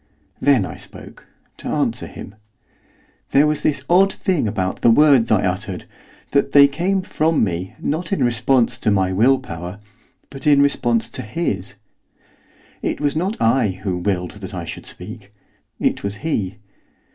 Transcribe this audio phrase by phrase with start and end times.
[0.39, 1.27] Then I spoke,
[1.57, 2.33] to answer him.
[3.29, 5.85] There was this odd thing about the words I uttered,
[6.31, 9.79] that they came from me, not in response to my will power,
[10.31, 11.75] but in response to his.
[12.81, 15.31] It was not I who willed that I should speak;
[15.79, 16.55] it was he.